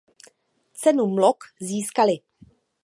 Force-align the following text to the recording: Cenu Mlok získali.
Cenu 0.83 1.05
Mlok 1.07 1.47
získali. 1.59 2.21